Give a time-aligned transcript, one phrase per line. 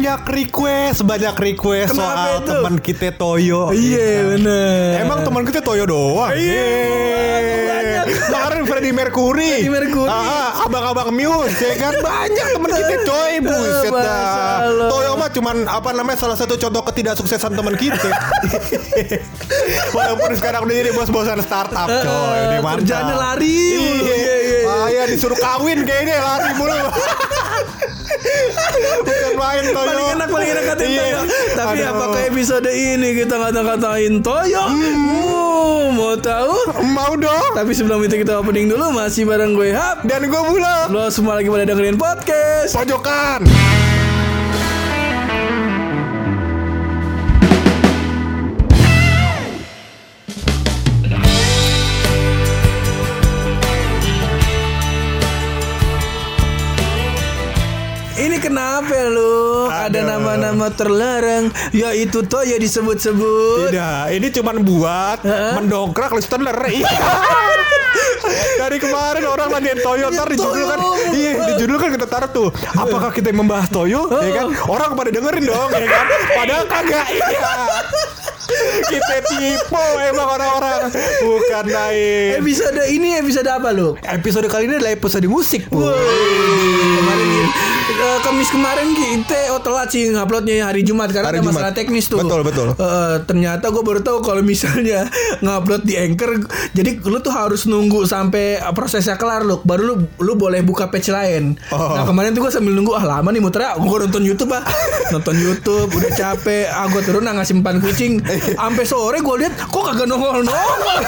[0.00, 2.48] Banyak request, banyak request Kenapa soal itu?
[2.56, 3.68] teman kita Toyo.
[3.68, 6.32] Iya bener Emang teman kita Toyo doang.
[6.32, 8.00] Iya, Yeay.
[8.08, 9.60] Kemarin Freddie Mercury.
[9.60, 10.08] Freddie Mercury.
[10.08, 14.56] Ah, abang-abang Muse, ya kan banyak teman kita coy, buset dah.
[14.88, 18.08] Toyo mah cuman apa namanya salah satu contoh ketidaksuksesan teman kita.
[19.96, 22.88] Walaupun sekarang udah jadi bos-bosan startup coy, udah mantap.
[22.88, 23.60] Kerjaannya lari.
[23.68, 24.60] Iya, Iya, iya.
[24.64, 26.72] Bahaya disuruh kawin kayaknya lari mulu.
[29.00, 29.86] Bukan main Toyo.
[29.86, 31.00] Paling enak paling enak katain Iya.
[31.00, 31.20] Toyo
[31.52, 31.90] Tapi Aduh.
[31.90, 36.54] apakah episode ini kita ngata-ngatain Toyo Hmm, Mau tahu?
[36.86, 37.50] Mau dong.
[37.52, 40.86] Tapi sebelum itu kita opening dulu Masih bareng gue Hap Dan gue Bula.
[40.86, 43.44] Lo semua lagi pada dengerin podcast Pojokan.
[43.44, 43.99] Ini
[58.40, 59.68] kenapa lu?
[59.68, 60.02] Ada Aduh.
[60.02, 65.52] nama-nama terlarang Yaitu Toyo disebut-sebut Tidak, ini cuman buat Heeh.
[65.60, 66.56] mendongkrak listener.
[68.60, 70.78] Dari kemarin orang nanyain Toyo, ntar di judul kan,
[71.10, 72.48] iya di judul kan kita taruh tuh.
[72.76, 74.06] Apakah kita membahas Toyo?
[74.12, 76.06] Ya kan, orang pada dengerin dong, ya kan.
[76.36, 77.06] Padahal kagak.
[77.10, 77.50] Iya.
[78.86, 80.90] Kita tipu emang orang-orang,
[81.22, 82.42] bukan naik.
[82.42, 83.94] Episode ini episode apa lu?
[84.02, 85.86] Episode kali ini adalah episode musik, Bu.
[85.86, 87.29] kemarin
[88.24, 91.54] Kamis kemarin kita oh telat sih nguploadnya hari Jumat karena Hari ada Jumat.
[91.56, 92.18] masalah teknis tuh.
[92.22, 92.68] Betul, betul.
[92.76, 95.08] Eh, ternyata gue baru tahu kalau misalnya
[95.44, 96.40] ngupload di Anchor,
[96.72, 101.12] jadi lu tuh harus nunggu sampai prosesnya kelar lu, baru lu lu boleh buka page
[101.12, 101.56] lain.
[101.74, 101.96] Oh.
[101.96, 104.64] Nah kemarin tuh gue sambil nunggu ah lama nih muternya, gue nonton YouTube ah,
[105.14, 108.20] nonton YouTube udah capek, ah gue turun ah, nggak simpan kucing,
[108.56, 110.98] sampai sore gue lihat kok kagak nongol nongol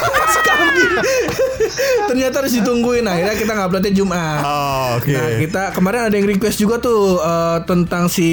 [2.09, 4.43] ternyata harus ditungguin, akhirnya kita nguploadnya Jumat.
[4.45, 5.09] Oh, oke.
[5.13, 8.29] Nah kita kemarin ada yang request juga tuh eh, tentang si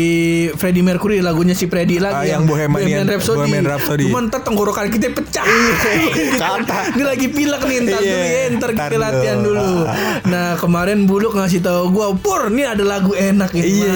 [0.52, 3.38] Freddie Mercury lagunya si Freddie Ah, lagi yang Bohemian- Rhapsody.
[3.39, 4.04] Bohemian Rhapsody.
[4.05, 5.45] Cuman ntar tenggorokan kita pecah.
[6.36, 6.77] kata.
[6.95, 9.60] Ini lagi pilek nih ntar Iya, dulu ya, ntar kita latihan dulu.
[9.60, 9.82] dulu.
[10.26, 13.82] Nah kemarin Buluk ngasih tahu gua, Pur, ini ada lagu enak ini.
[13.82, 13.93] Iya,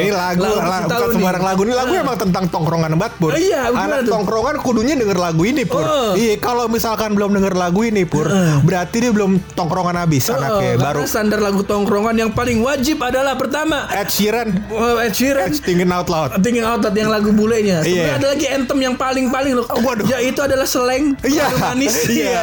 [0.00, 1.60] ini lagu, Lagu la- bukan sembarang lagu.
[1.62, 2.00] Ini lagu Ah.
[2.00, 3.30] emang tentang tongkrongan banget, Pur.
[3.30, 4.12] Oh iya, Anak tuh?
[4.14, 5.84] tongkrongan kudunya denger lagu ini, Pur.
[5.84, 6.12] Oh.
[6.14, 8.26] Iya, kalau misalkan belum denger lagu ini, Pur,
[8.62, 10.72] berarti dia belum tongkrongan habis Oh, anaknya.
[10.76, 15.60] Baru standar lagu tongkrongan yang paling wajib adalah pertama Ed Sheeran, oh, Ed Sheeran Ed
[15.60, 16.30] Thinking Out Loud.
[16.38, 17.80] Thinking Out Loud yang lagu bulenya.
[17.80, 18.18] Sebenarnya Iya.
[18.18, 19.66] ada lagi anthem yang paling-paling loh.
[19.76, 20.06] waduh.
[20.06, 21.46] Yaitu adalah seleng Iya.
[21.46, 21.94] terlalu manis.
[22.14, 22.42] Iya.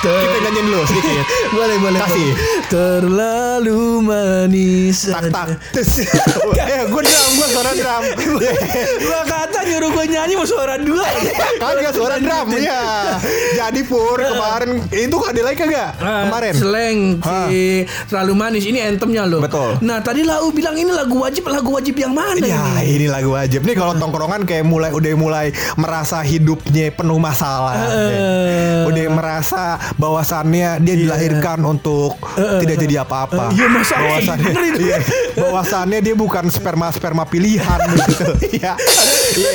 [0.00, 1.24] Ter- Kita nyanyiin dulu sedikit.
[1.56, 1.98] boleh boleh.
[2.00, 2.28] Kasih.
[2.28, 2.66] boleh.
[2.68, 4.98] Terlalu manis.
[5.04, 5.46] Tak tak.
[6.62, 8.02] Eh, gue drum, gue suara drum.
[8.98, 11.04] Gua kata nyuruh gue nyanyi mau suara dua.
[11.58, 12.80] Kagak suara drum, ya.
[13.54, 15.90] Jadi Pur, kemarin itu ada lagi kagak?
[15.98, 16.52] Ah, Kemarin.
[16.54, 16.98] Seleng
[17.44, 17.62] si
[18.06, 19.42] terlalu manis ini anthemnya loh.
[19.42, 19.76] Betul.
[19.80, 22.96] Nah tadi Lau bilang ini lagu wajib lagu wajib yang mana Ya ini?
[22.96, 28.86] ini lagu wajib nih kalau tongkrongan kayak mulai udah mulai merasa hidupnya penuh masalah, Eh.
[28.86, 29.64] udah merasa
[29.96, 32.14] bahwasannya dia dilahirkan untuk
[32.62, 33.50] tidak jadi apa-apa.
[33.50, 34.98] Iya, masa bahwasannya, iya,
[35.34, 38.26] bahwasannya dia bukan sperma sperma pilihan gitu.
[38.54, 38.72] Iya,
[39.34, 39.52] iya.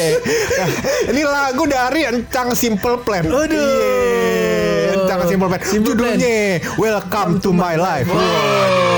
[0.53, 0.69] Nah,
[1.07, 3.23] Ini lagu dari Encang Simple Plan.
[3.23, 3.55] Aduh.
[3.55, 4.36] Iya,
[5.07, 5.61] Encang Simple Plan.
[5.63, 6.15] Simple Plan.
[6.17, 6.37] Judulnya
[6.75, 8.07] Welcome to My Life.
[8.07, 8.19] Oh,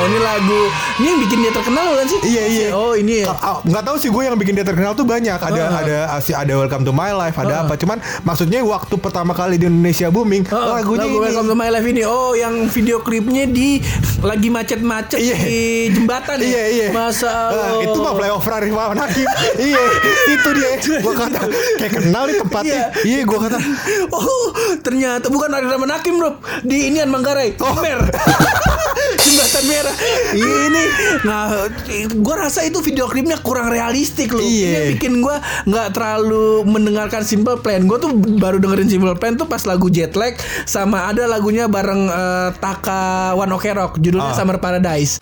[0.04, 0.60] ini lagu
[0.98, 2.20] ini yang bikin dia terkenal bukan sih?
[2.26, 2.68] Iya iya.
[2.72, 3.30] Oh ini ya.
[3.32, 5.38] Ah, nggak tahu sih gue yang bikin dia terkenal tuh banyak.
[5.38, 5.80] Ada Ah.
[5.80, 7.64] ada asi- ada Welcome to My Life, ada Ah.
[7.64, 7.78] apa?
[7.78, 11.24] Cuman maksudnya waktu pertama kali di Indonesia booming Oh, lagunya lagu ini.
[11.24, 12.02] Welcome to My Life ini.
[12.04, 13.78] Oh, yang video klipnya di
[14.20, 15.38] lagi macet-macet Iya.
[15.38, 15.62] di
[15.94, 16.48] jembatan ya.
[16.48, 16.88] Iya iya.
[16.92, 17.86] Masa Ah, Allah.
[17.86, 19.28] itu mah playoff Rari Mawan Hakim.
[19.70, 19.84] iya,
[20.28, 20.70] itu dia.
[21.00, 21.40] Gue kata
[21.78, 22.82] kayak kenal nih tempatnya.
[23.00, 23.58] Iya, gue kata
[24.10, 24.46] Oh,
[24.80, 26.40] ternyata bukan Ari Rahman Hakim, Bro.
[26.64, 27.60] Di inian Manggarai.
[27.60, 27.76] Oh.
[27.78, 28.00] Mer.
[29.20, 29.96] Jembatan merah.
[30.32, 30.84] Ini
[31.22, 31.68] nah
[32.20, 34.40] gua rasa itu video klipnya kurang realistik loh.
[34.40, 34.92] Iya.
[34.92, 37.84] Ini bikin gua nggak terlalu mendengarkan Simple Plan.
[37.84, 42.08] Gua tuh baru dengerin Simple Plan tuh pas lagu Jet Lag sama ada lagunya bareng
[42.08, 44.38] eh, Taka One Ok Rock judulnya Ah.
[44.38, 45.20] Summer Paradise.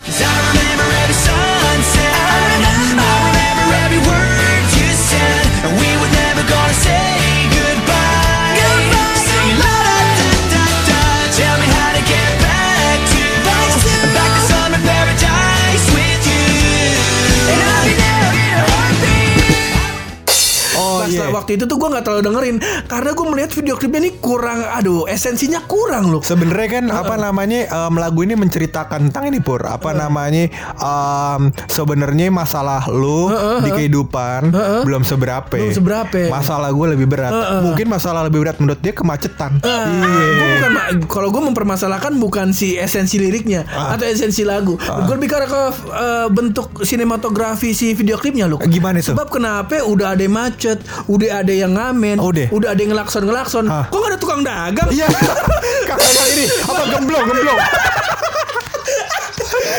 [21.08, 22.56] Pas lah waktu itu tuh gue nggak terlalu dengerin
[22.86, 26.20] karena gue melihat video klipnya ini kurang, aduh esensinya kurang loh.
[26.20, 32.28] Sebenarnya kan apa namanya em, lagu ini menceritakan tentang ini pur apa namanya em, sebenarnya
[32.28, 33.32] masalah lu
[33.64, 34.52] di kehidupan
[34.84, 35.48] belum seberapa.
[35.50, 36.28] Belum seberapa.
[36.28, 37.32] Masalah gue lebih berat.
[37.64, 39.64] Mungkin masalah lebih berat menurut dia kemacetan.
[39.64, 39.88] Ah,
[40.36, 43.96] bukan ma- kalau gue mempermasalahkan bukan si esensi liriknya Ah.
[43.96, 44.76] atau esensi lagu.
[44.78, 45.64] Gue lebih ke ke,
[45.94, 48.58] eh, bentuk sinematografi si video klipnya loh.
[48.60, 49.14] Gimana itu?
[49.14, 52.50] Sebab kenapa udah ada macet, udah ada yang ngamen, Oh, udah.
[52.50, 53.66] ada yang ngelakson ngelakson.
[53.70, 53.86] Ah.
[53.94, 54.90] Kok gak ada tukang dagang?
[54.90, 55.06] Iya.
[55.90, 57.60] Kakak ini apa gemblong gemblong.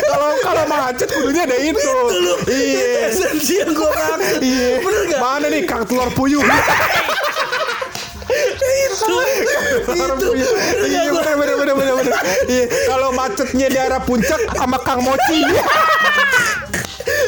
[0.09, 1.95] Kalau kalau macet kudunya ada itu.
[2.49, 3.13] Iya.
[3.13, 4.41] Esensi yang gue maksud.
[4.41, 4.69] Iya.
[4.81, 5.19] Bener gak?
[5.21, 6.41] Mana nih kang telur puyuh?
[8.29, 9.15] itu.
[9.89, 10.27] Itu.
[10.85, 12.23] Iya benar benar benar benar.
[12.47, 12.65] Iya.
[12.87, 15.41] Kalau macetnya di arah puncak sama Kang Mochi.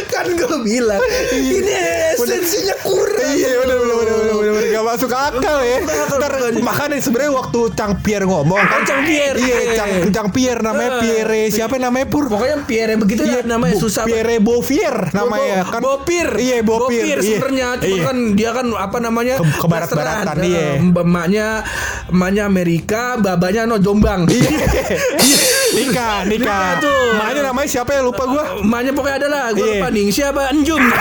[0.08, 1.02] Kan gue bilang
[1.34, 1.74] ini
[2.14, 3.32] esensinya kurang.
[3.32, 5.78] Iya benar benar benar benar benar benar gak masuk akal ya.
[5.82, 9.36] Ntar makanya sebenarnya waktu Cang Pierre ngomong kan Cang Pierre.
[9.36, 11.02] Iya Cang Cang Pierre namanya Eh.
[11.02, 12.28] Pierre siapa namanya Pur?
[12.28, 14.04] Pokoknya Pierre begitu Iya, namanya susah.
[14.04, 15.82] Pierre Bovier namanya Bo- kan.
[15.82, 16.28] Bopir.
[16.36, 17.18] Iya Bopir.
[17.18, 17.18] Iya.
[17.18, 18.04] sebenarnya cuma Iya.
[18.04, 19.36] kan dia kan apa namanya?
[19.40, 20.46] Ke- barat-baratan, blasteran.
[20.46, 20.66] iya.
[20.78, 21.48] Eh, Emaknya
[22.08, 24.28] emaknya Amerika, babanya no Jombang.
[24.28, 24.50] Iya.
[25.72, 26.78] Nikah, nikah.
[26.78, 27.16] Tuh.
[27.16, 28.44] Makanya namanya siapa ya lupa gua.
[28.58, 29.74] Emaknya pokoknya ada lah, gue Iya.
[29.74, 30.82] lupa nih siapa Enjum.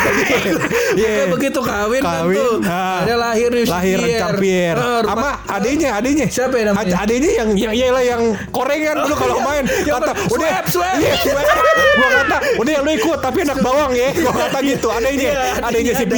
[0.91, 1.07] Iya.
[1.07, 2.55] Pokoknya begitu kawin, kan Kawin, tuh.
[2.65, 2.99] ah.
[3.01, 3.99] Ada lahir lahir.
[4.21, 6.93] Campier rumah- sama adenya adenya Siapa ya namanya?
[6.93, 10.49] Ad- adenya yang yang iyalah yang korengan dulu kalau main kata udah
[10.97, 11.13] iya
[11.97, 15.93] gua kata udah lu ikut tapi anak bawang ya gua kata gitu adenya Iya, adenya
[15.93, 16.11] si Iya.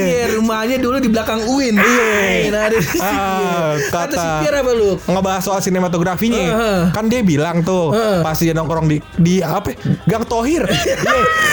[0.00, 1.74] Pierre, rumahnya dulu di belakang Uin.
[1.74, 2.50] Iya.
[2.50, 3.74] Nah, ada si Ah.
[3.80, 4.90] Kata si Pierre apa lu?
[5.02, 6.42] ngebahas soal sinematografinya
[6.90, 8.20] kan dia bilang tuh Heeh.
[8.20, 9.76] pas dia nongkrong di di apa ya?
[10.06, 10.96] Gang Tohir iya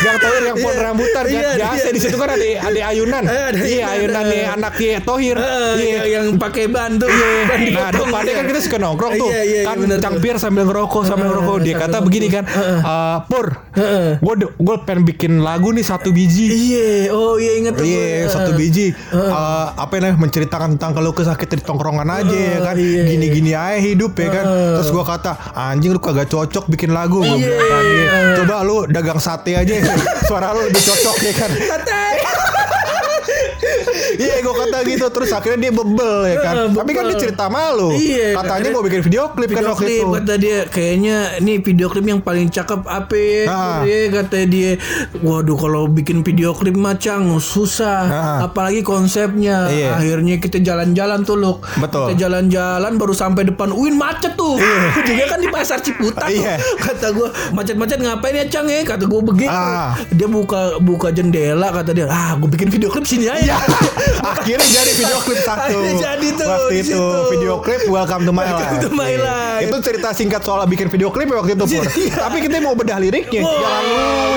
[0.01, 0.85] Gang Tohir yang pohon Iya.
[0.85, 1.91] rambutan kan Iya, biasa iya.
[1.91, 4.45] di situ kan ada ada ayunan ada iya ayunan, eh.
[4.47, 5.37] anaknya Tohir
[5.77, 7.09] iya yang, pakai ban tuh.
[7.09, 7.35] Iya.
[7.77, 9.29] Nah, depannya kan kita suka nongkrong tuh.
[9.29, 10.21] Iya, iya, kan iya, bener Cang tuh.
[10.21, 11.57] Pierre sambil ngerokok, sambil ngerokok.
[11.61, 13.45] Dia kata begini kan, "Eh, Pur,
[14.17, 17.85] gue gue pengen bikin lagu nih satu biji." Iya, oh iya inget tuh.
[17.85, 18.31] Iya, gue.
[18.31, 18.93] satu biji.
[18.93, 22.75] Eh, apa namanya menceritakan tentang kalau kesakit di tongkrongan aja ya kan.
[22.77, 23.01] iya.
[23.05, 24.45] Gini-gini aja hidup ya kan.
[24.79, 27.57] Terus gua kata, "Anjing lu kagak cocok bikin lagu." Gua Iya.
[27.57, 27.83] kan.
[28.37, 29.73] Coba lu dagang sate aja.
[30.29, 31.51] Suara lu lebih cocok ya kan.
[34.19, 35.05] Iya, gue kata gitu.
[35.09, 36.55] Terus akhirnya dia bebel ya kan.
[36.57, 37.11] Heeh, Tapi kan bebel.
[37.11, 37.89] dia cerita malu.
[37.91, 40.07] Iya, Katanya mau bikin video klip kan Video waktu klip itu.
[40.13, 43.41] kata dia kayaknya nih video klip yang paling cakep apa ya?
[43.45, 43.77] Nah.
[43.83, 44.71] Dia kata dia
[45.17, 48.37] waduh kalau bikin video klip macang susah Nah.
[48.43, 49.95] apalagi konsepnya Iya.
[49.95, 52.11] akhirnya kita jalan-jalan tuh loh Betul.
[52.11, 54.57] kita jalan-jalan baru sampai depan Uin macet tuh
[55.07, 56.27] juga kan di pasar Ciputat.
[56.27, 56.57] Iya.
[56.77, 59.95] kata gue macet-macet ngapain ya Cang ya kata gue begitu Ah.
[60.09, 63.63] dia buka buka jendela kata dia ah gue bikin video klip sini aja Iya.
[64.33, 65.79] Akhirnya jadi video klip satu.
[65.95, 67.31] Jadi tuh, Waktu itu situ.
[67.31, 68.83] video klip Welcome to My Welcome Life.
[68.83, 69.23] to My Iya.
[69.23, 69.63] Life.
[69.63, 71.85] Itu cerita singkat soal bikin video klip ya waktu itu Pur.
[71.87, 72.15] Iya.
[72.19, 73.41] Tapi kita mau bedah liriknya.
[73.41, 73.83] Wah, Jangan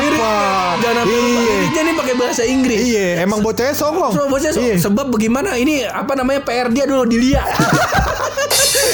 [0.06, 0.34] lupa.
[0.78, 1.10] Jangan lupa.
[1.10, 1.42] Iya.
[1.50, 2.78] Liriknya ini pakai bahasa Inggris.
[2.80, 4.12] Iya, emang bocahnya songong.
[4.12, 4.78] So, bosnya so- Iya.
[4.78, 7.50] sebab bagaimana ini apa namanya PR dia dulu dilihat.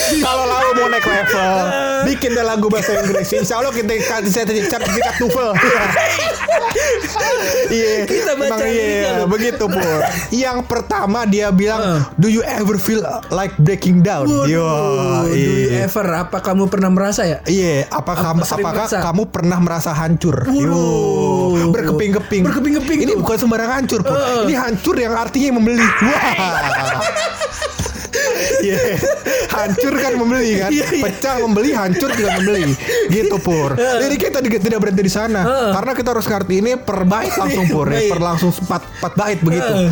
[0.06, 1.60] Kalau lalu mau naik level,
[2.08, 3.26] bikin deh lagu bahasa Inggris.
[3.28, 4.80] Insya Allah kita kasih sertifikat
[5.18, 5.50] TOEFL.
[7.66, 10.00] Iya, Kita baca iya, begitu pur.
[10.28, 12.00] Yang pertama dia bilang, Heeh.
[12.16, 14.26] Do you ever feel like breaking down?
[14.26, 14.66] Waduh, Yo,
[15.24, 15.84] do you iya.
[15.84, 17.38] ever apa kamu pernah merasa ya?
[17.42, 18.98] Iya, apakah Apa sering apakah merasa?
[19.00, 20.36] kamu pernah merasa hancur?
[20.46, 21.70] Yo, Waduh.
[21.70, 22.42] berkeping-keping.
[22.42, 23.20] Berkeping-keping Ini tuh.
[23.20, 24.00] bukan sembarang hancur.
[24.00, 24.42] Heeh.
[24.44, 25.82] Ini hancur yang artinya membeli.
[25.82, 26.34] Wah.
[28.66, 28.78] Iya,
[29.56, 31.02] hancur kan membeli kan, Iya, iya.
[31.06, 32.74] pecah membeli, hancur juga membeli,
[33.08, 33.78] gitu pur.
[33.78, 35.70] Jadi kita tidak tidak berhenti di sana, Heeh.
[35.76, 39.38] karena kita harus ngerti ini per bait langsung pur, ya, per langsung empat empat bait
[39.40, 39.72] begitu.
[39.72, 39.90] Heeh.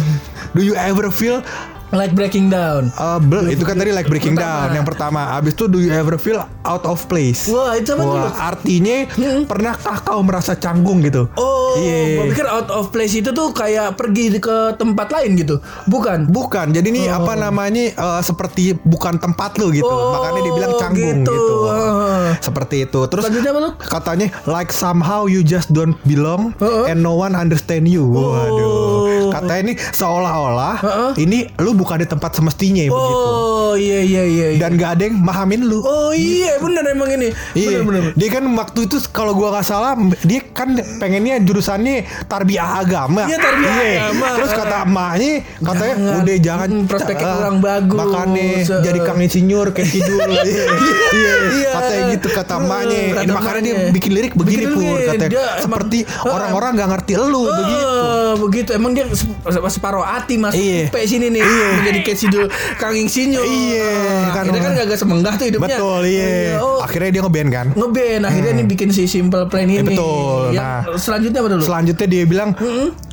[0.54, 1.42] Do you ever feel
[1.90, 2.88] Like breaking down.
[2.94, 4.66] Uh, itu kan tadi like breaking Pertama.
[4.66, 5.20] down yang pertama.
[5.34, 7.46] Abis itu do you ever feel out of place?
[7.46, 8.16] Wah, itu apa tuh?
[8.16, 8.96] Wah, artinya
[9.44, 11.28] pernahkah kau merasa canggung gitu?
[11.34, 12.16] Oh, Iya.
[12.16, 15.58] gua pikir out of place itu tuh kayak pergi ke tempat lain gitu.
[15.86, 16.30] Bukan.
[16.30, 21.18] Bukan, jadi ini apa namanya uh, seperti bukan tempat lu gitu, Oh, makanya dibilang canggung
[21.22, 21.34] gitu.
[21.34, 21.56] gitu.
[21.66, 22.30] Ah.
[22.38, 23.00] Seperti itu.
[23.06, 23.74] Terus apa tuh?
[23.78, 26.90] katanya like somehow you just don't belong Heeh.
[26.90, 28.06] and no one understand you.
[28.06, 29.30] Waduh.
[29.30, 30.74] Katanya ini seolah-olah
[31.16, 33.16] ini lu bukan di tempat semestinya begitu.
[33.20, 34.46] Oh, iya iya iya.
[34.54, 34.58] iya.
[34.60, 35.78] Dan gak ada yang mahamin lu.
[35.80, 37.28] Oh iya bener emang ini.
[37.52, 38.02] Iya, Bener bener.
[38.14, 43.26] dia kan waktu itu kalau gua nggak salah dia kan pengennya jurusannya tarbiyah agama.
[43.26, 43.90] Iya, tarbiyah Iya.
[44.04, 44.26] agama.
[44.34, 46.16] Terus kata emaknya katanya Jangan.
[46.16, 47.98] udah jangan Hmm, prospeknya ah, kurang bagus.
[47.98, 48.82] Makanya Eh.
[48.82, 50.18] jadi kang insinyur kayak kidul.
[50.34, 50.64] Iya.
[51.10, 51.34] Iya.
[51.50, 51.70] Iya.
[51.72, 52.98] Katanya gitu kata Hmm, emaknya.
[53.16, 55.28] Ini makanya dia bikin lirik begini Bikin pur katanya.
[55.28, 57.84] Dia Seperti orang-orang nggak ngerti lu begitu.
[57.84, 58.70] Oh, begitu.
[58.70, 59.30] Emang dia se-
[59.68, 60.90] separuh hati mas Iya.
[61.04, 61.63] Sini nih Iya.
[61.74, 62.44] Menjadi kayak sidul
[62.76, 64.42] Kang Insinyur Iya, Ah, kan.
[64.44, 66.58] akhirnya kan gak semenggah tuh hidupnya Betul, iya.
[66.58, 67.66] oh, Akhirnya dia ngeband kan.
[67.72, 70.42] ngeband akhirnya nih bikin si Simple Plan ini Eh, betul.
[70.50, 70.80] Yang Nah.
[70.96, 72.50] selanjutnya apa dulu Selanjutnya dia bilang,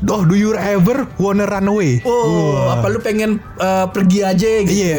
[0.03, 4.72] "Oh, do you ever wanna run away?" oh apa lu pengen eh, pergi aja gitu
[4.74, 4.98] Iya.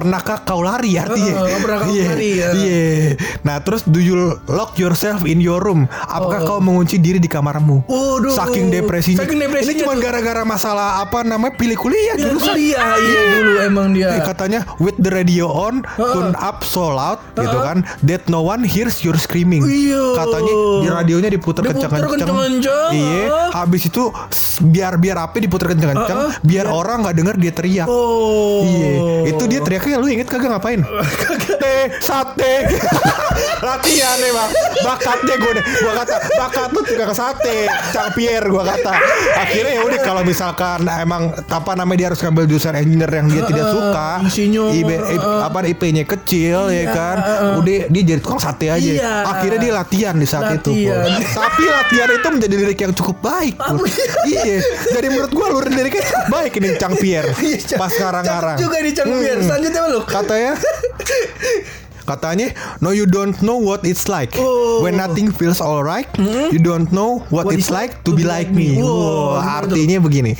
[0.00, 1.44] Pernahkah kau lari artinya?
[1.44, 2.48] Heeh, pernahkah kau Iya, lari, ya.
[2.50, 2.80] Iya.
[3.44, 4.16] Nah, terus do you
[4.46, 5.84] lock yourself in your room?
[6.02, 7.84] Apakah kau mengunci diri di kamarmu?
[7.84, 8.32] Waduh.
[8.32, 9.20] Saking depresinya.
[9.20, 12.48] Saking depresinya Ini cuma gara-gara masalah apa namanya pilih kuliah Dia jurusan.
[12.50, 17.20] kuliah iya dulu emang dia Eh, katanya with the radio on, tune up so loud
[17.34, 19.62] gitu kan, that no one hears your screaming.
[19.62, 20.16] Iya.
[20.16, 22.36] Katanya di radionya Diputer kencang-kencang.
[22.90, 23.52] Iya.
[23.52, 24.10] Habis itu
[24.60, 27.88] biar biar apa diputer kencang-kencang, biar orang nggak denger dia teriak.
[27.88, 28.90] oh Iya,
[29.30, 30.80] itu dia teriaknya lu inget kagak ngapain?
[31.62, 32.68] Teh sate.
[33.66, 34.50] Latihan emang.
[34.80, 35.64] Bakatnya gue deh.
[35.80, 37.68] Gua kata bakat lu tukang sate.
[37.90, 38.92] Cang Pierre gua kata.
[39.36, 43.42] Akhirnya ya udah kalau misalkan emang apa namanya dia harus ngambil jurusan engineer yang dia
[43.50, 47.16] tidak suka, insinyur, IB, I- apa IP-nya kecil ya kan.
[47.56, 48.78] Udah dia jadi tukang sate aja.
[48.80, 49.12] Iya.
[49.26, 50.70] Akhirnya dia latihan di saat itu.
[50.70, 51.02] Latihan.
[51.02, 51.34] Pur.
[51.40, 53.54] Tapi latihan itu menjadi lirik yang cukup baik.
[54.24, 54.62] Iya.
[54.90, 57.28] Jadi menurut gua lurik liriknya cukup baik ini Cang Pierre.
[57.40, 58.56] Iya, Pas ngarang-ngarang.
[58.56, 59.18] Juga nih Cang Hmm.
[59.18, 59.40] Pierre.
[59.40, 60.00] Selanjutnya apa lu?
[60.02, 60.52] Katanya
[62.00, 64.82] Katanya No you don't know what it's like Oh.
[64.82, 66.08] When nothing feels alright
[66.50, 70.32] You don't know what, What it's like to be like me Wow, gimana Artinya begini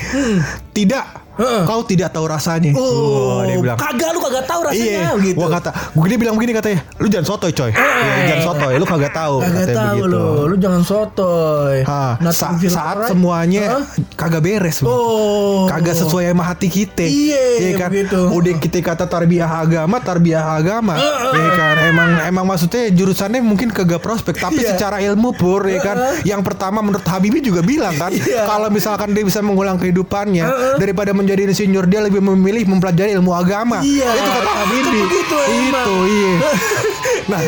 [0.72, 1.62] Tidak Heeh.
[1.62, 5.36] Kau tidak tahu rasanya Oh, Dia bilang kagak lu kagak tahu rasanya Iya, gitu.
[5.36, 8.84] gua kata, gua dia bilang begini katanya, lu jangan sotoy coy, Iya, jangan sotoy, lu
[8.84, 10.10] kagak tahu, Kagak katanya tahu begitu.
[10.10, 11.76] lu, lu jangan sotoy.
[11.82, 13.10] Ha, sa- saat alright.
[13.10, 13.82] semuanya Hah?
[14.16, 14.90] kagak beres, begitu.
[14.90, 15.64] Oh.
[15.66, 17.04] kagak sesuai sama hati kita.
[17.04, 17.90] Iya, kan?
[17.90, 18.20] begitu.
[18.28, 20.94] Udah kita kata tarbiyah agama, tarbiyah agama.
[21.30, 21.74] Iya kan?
[21.84, 24.74] Emang emang maksudnya jurusannya mungkin kagak prospek, tapi Iya.
[24.74, 25.96] secara ilmu pur ya kan.
[26.22, 28.44] Yang pertama menurut Habibie juga bilang kan, Iya.
[28.44, 30.44] kalau misalkan dia bisa mengulang kehidupannya
[30.76, 33.84] daripada menjadi insinyur dia lebih memilih mempelajari ilmu agama.
[33.84, 34.08] Iya.
[34.08, 35.04] Itu kata Habibie.
[35.50, 35.84] Emang.
[35.84, 36.32] Itu iya.
[37.30, 37.38] Nah,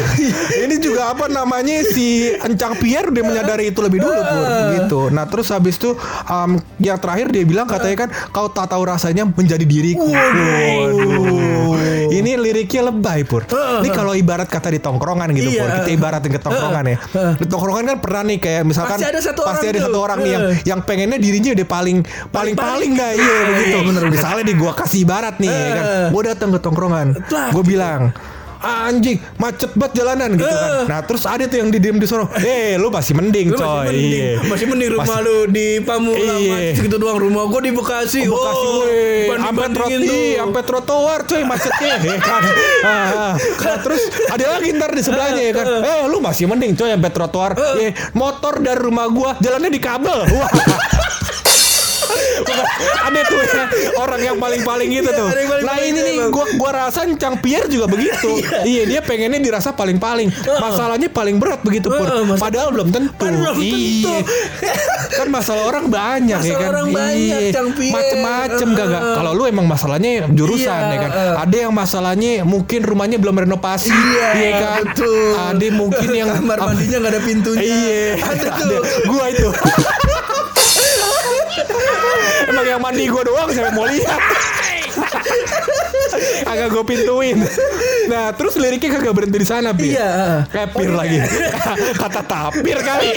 [0.62, 4.46] ini juga apa namanya si Encang Pierre udah menyadari itu lebih dulu pur
[4.78, 5.00] gitu.
[5.10, 5.98] Nah, terus habis itu
[6.30, 10.06] um, yang terakhir dia bilang katanya kan kau tak tahu rasanya menjadi diriku.
[10.06, 11.74] Waduh.
[12.12, 13.42] Ini liriknya lebay pur.
[13.50, 15.60] Ini kalau ibarat kata di tongkrongan gitu Iya.
[15.66, 15.68] pur.
[15.82, 16.96] Kita ibaratin ke tongkrongan ya.
[17.42, 20.18] Di tongkrongan kan pernah nih kayak misalkan Pasti ada satu pasti orang ada satu orang
[20.22, 21.98] nih yang yang pengennya dirinya udah paling
[22.30, 23.10] paling paling dah
[23.62, 24.06] iya begitu.
[24.10, 25.84] Misalnya di gua kasih ibarat nih ya kan.
[25.84, 26.06] Eh.
[26.10, 27.06] Gua datang ke tongkrongan.
[27.50, 28.10] Gue bilang
[28.62, 30.86] anjing macet banget jalanan gitu kan.
[30.86, 32.30] Nah terus ada tuh yang di diem di sono.
[32.30, 33.66] Eh lu masih mending Lu coy.
[33.66, 34.30] masih mending, Iya.
[34.46, 36.70] masih mending rumah Masih- lu di Pamulang Iya.
[36.72, 38.22] segitu doang rumah gua di Bekasi.
[38.24, 38.82] Oh, Bekasi oh,
[39.26, 40.22] banding- sampai troti, tuh.
[40.38, 42.42] sampai trotoar coy macetnya ya kan.
[42.82, 43.34] Ah, ah.
[43.38, 45.66] Nah, terus ada lagi ntar di sebelahnya ya kan.
[45.82, 47.50] Eh lu masih mending coy sampai trotoar.
[47.80, 50.18] Eh motor dari rumah gua jalannya di kabel.
[50.28, 50.50] Wah.
[52.42, 52.56] Bukan,
[53.00, 53.64] ada tuh ya
[53.96, 55.28] orang yang paling-paling gitu Iya, tuh.
[55.62, 58.28] Nah ini nih gua gua rasa Cang Pierre juga begitu.
[58.64, 60.28] iya dia pengennya dirasa paling-paling.
[60.42, 61.86] Masalahnya paling berat begitu.
[61.88, 63.14] Heeh, mas- Padahal belum tentu.
[63.14, 64.12] Padahal belum tentu.
[64.12, 64.18] Iya.
[65.12, 66.68] kan masalah orang banyak ya kan.
[66.70, 67.52] orang banyak, Iya.
[67.52, 67.94] Cang Pierre.
[67.94, 68.88] Macem-macem Heeh.
[68.88, 71.10] gak Kalau lu emang masalahnya jurusan Iya, ya kan.
[71.40, 73.92] Ada yang masalahnya mungkin rumahnya belum renovasi.
[73.92, 74.80] Iya, kan.
[74.82, 75.30] betul.
[75.34, 77.62] Ada mungkin yang kamar mandinya nggak ada pintunya.
[77.62, 78.80] Iya, Ada tuh.
[79.04, 79.48] Gua itu.
[82.50, 84.20] Emang yang mandi gua doang saya mau lihat.
[86.44, 87.38] Agak gue pintuin.
[88.12, 89.96] Nah, terus liriknya kagak berhenti di sana, Pir.
[89.96, 90.44] Iya.
[90.52, 91.18] Kepir lagi.
[92.02, 93.16] Kata tapir kali.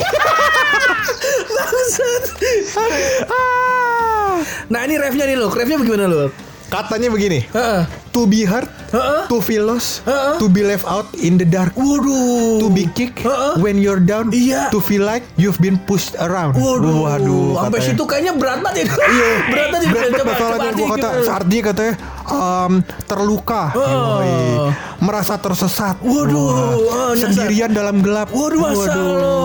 [3.27, 4.39] Ah.
[4.71, 6.31] Nah ini refnya nih lo, refnya bagaimana lo?
[6.71, 7.45] Katanya begini.
[7.51, 8.04] Heeh.
[8.15, 9.27] To be hurt, Heeh.
[9.27, 10.39] to feel lost, Heeh.
[10.39, 11.75] to be left out in the dark.
[11.75, 12.63] Waduh.
[12.63, 13.59] To be kicked Heeh.
[13.59, 14.71] when you're down, Iya.
[14.71, 16.55] to feel like you've been pushed around.
[16.55, 18.95] Waduh, Waduh, sampai situ kayaknya berat banget ya.
[18.95, 19.87] Iya, berat banget.
[19.91, 21.93] berat banget masalahnya gua kata artinya katanya
[22.25, 23.83] um, terluka, Oh.
[23.83, 24.71] Yoi.
[24.97, 26.47] merasa tersesat, Waduh,
[26.79, 27.11] Wah.
[27.11, 27.35] nyasar.
[27.35, 29.35] sendirian dalam gelap, Waduh, masa lo.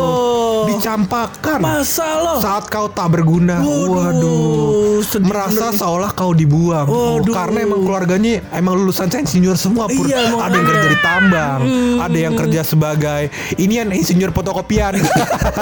[0.70, 2.34] dicampakkan Masa lo.
[2.38, 7.34] saat kau tak berguna, Waduh, waduh, merasa seolah kau dibuang, Waduh.
[7.34, 10.04] karena emang keluarganya emang lulusan insinyur semua, pur.
[10.04, 11.60] Iya, ada yang kerja di tambang,
[11.98, 13.22] ada yang kerja sebagai
[13.56, 15.00] ini yang insinyur fotokopian,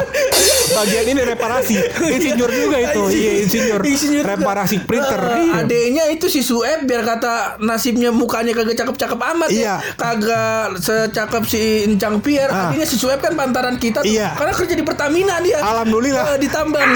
[0.76, 5.52] bagian ini reparasi, insinyur juga itu, iya insinyur, Insinyur reparasi printer, Eh, iya.
[5.62, 9.76] Adeknya itu si Sueb biar kata nasibnya mukanya kagak cakep-cakep amat Iya.
[9.81, 9.95] ya.
[9.95, 12.50] Kagak secakep si Encang Pierre.
[12.50, 12.71] Ah.
[12.71, 14.11] Adeknya si Sueb kan pantaran kita tuh.
[14.11, 14.35] Iya.
[14.35, 15.59] Karena kerja di Pertamina dia.
[15.61, 16.35] Alhamdulillah.
[16.35, 16.88] Eh, di tambang.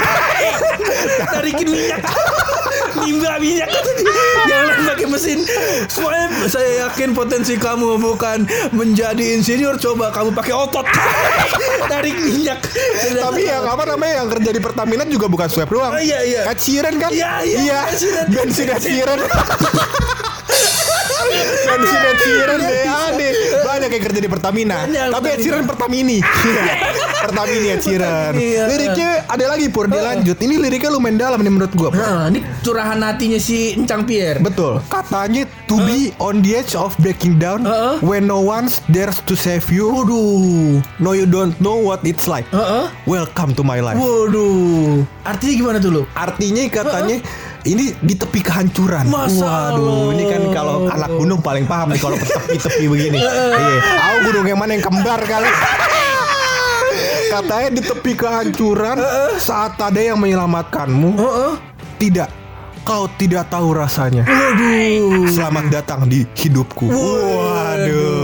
[1.33, 2.01] Tarikin minyak.
[3.05, 3.69] Nimba minyak
[4.47, 5.39] jangan pakai mesin
[5.87, 10.85] soalnya saya yakin potensi kamu bukan menjadi insinyur coba kamu pakai otot
[11.91, 12.59] tarik minyak
[13.13, 15.93] Tapi yang apa namanya yang kerja di Pertamina juga bukan swab doang.
[15.95, 16.41] Oh, iya, iya.
[16.49, 17.09] Ed Sheeran kan?
[17.11, 18.25] Iya, iya, Sheeran.
[18.31, 19.19] Bensin Ed Sheeran.
[21.67, 23.31] Bensin Ed Sheeran deh aneh.
[23.63, 24.77] Banyak yang kerja di Pertamina.
[24.85, 25.43] Banyak, Tapi Ed Pertamina.
[25.43, 26.17] Sheeran Pertamini.
[27.83, 28.33] Sheeran.
[28.35, 28.63] Iya.
[28.67, 30.37] Liriknya ada lagi Pur, dia lanjut.
[30.39, 31.89] Ini liriknya lumayan dalam nih menurut gua.
[31.91, 31.99] Pur.
[32.03, 34.43] Nah, ini curahan hatinya si Encang Pierre.
[34.43, 34.83] Betul.
[34.91, 37.63] Katanya to be on the edge of breaking down
[38.03, 39.87] when no one dares to save you.
[39.87, 40.83] Waduh.
[40.99, 42.47] No you don't know what it's like.
[43.07, 43.95] Welcome to my life.
[43.97, 45.07] Waduh.
[45.23, 46.01] Artinya gimana tuh lu?
[46.13, 47.17] Artinya katanya
[47.63, 49.07] ini di tepi kehancuran.
[49.07, 53.19] Masa Waduh, ini kan kalau anak gunung paling paham nih kalau tepi-tepi begini.
[53.23, 53.79] Iya.
[54.03, 55.47] Aku gunung yang mana yang kembar kali.
[57.33, 59.01] Katanya di tepi kehancuran
[59.41, 61.17] saat ada yang menyelamatkanmu.
[61.97, 62.29] Tidak.
[62.85, 64.21] Kau tidak tahu rasanya.
[64.21, 65.25] Waduh.
[65.33, 66.93] Selamat datang di hidupku.
[66.93, 68.22] Waduh,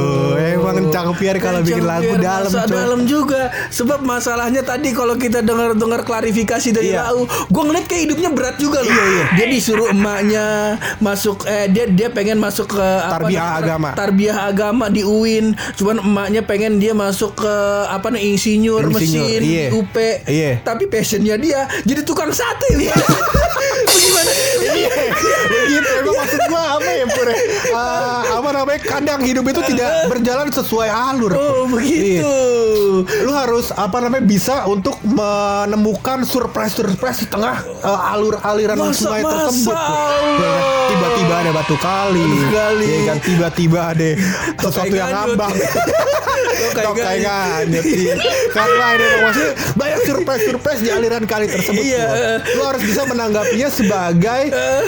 [1.02, 6.04] Cang Pierre kalau bikin lagu dalam dalam juga sebab masalahnya tadi kalau kita dengar dengar
[6.04, 7.06] klarifikasi dari Iya.
[7.06, 9.26] Lau gue ngeliat kayak hidupnya berat juga loh Iya, iya.
[9.32, 10.46] dia disuruh emaknya
[10.98, 13.90] masuk eh dia dia pengen masuk ke Tarbiyah agama.
[13.94, 17.54] tarbiyah agama di UIN cuman emaknya pengen dia masuk ke
[17.86, 19.68] apa nih insinyur, Insinyur, mesin iya.
[19.70, 20.52] di UP Iya.
[20.60, 22.68] tapi passionnya dia jadi tukang sate
[23.86, 24.90] bagaimana Iya,
[25.68, 27.30] gitu emang maksud gua apa ya Pur?
[27.72, 28.80] Ah, apa namanya?
[28.82, 31.32] Kadang hidup itu tidak berjalan sesuai alur.
[31.32, 31.78] oh Pur.
[31.78, 33.24] begitu Iya.
[33.24, 39.22] Lu harus apa namanya bisa untuk menemukan surprise-surprise di tengah eh, alur aliran Masa- sungai
[39.22, 39.78] masa tersebut.
[39.78, 40.62] Ya kan?
[40.90, 42.26] Tiba-tiba ada batu kali.
[42.26, 42.88] Batu kali.
[42.88, 44.10] Ya kan tiba-tiba ada
[44.62, 45.54] sesuatu yang ngambang.
[46.60, 47.80] Tokai Tokai ganyut.
[47.80, 47.84] ganyut.
[47.88, 48.14] iya.
[48.52, 51.80] Karena ini maksudnya banyak surprise-surprise di aliran kali tersebut.
[51.80, 52.08] Iya.
[52.52, 54.42] Lu harus bisa menanggapinya sebagai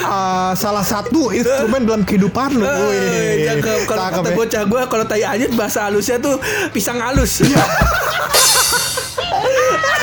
[0.04, 2.64] uh, salah satu instrumen dalam kehidupan lu.
[2.66, 3.88] Wih, cakep.
[3.88, 4.36] Kalau kata ya.
[4.36, 6.40] bocah gue kalau tai anyut bahasa halusnya tuh
[6.72, 7.44] pisang halus.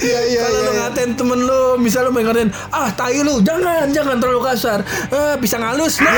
[0.00, 0.60] Iya iya Kalau iya.
[0.60, 0.80] lu iya.
[0.82, 4.80] ngatain temen lu, misal lu pengen ah tai lu, jangan, jangan terlalu kasar.
[5.08, 6.00] Eh, pisang halus.
[6.00, 6.16] Nah,